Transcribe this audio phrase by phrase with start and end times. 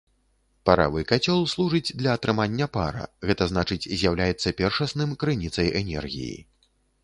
[0.69, 6.37] Паравы кацёл служыць для атрымання пара, гэта значыць з'яўляецца першасным крыніцай энергіі.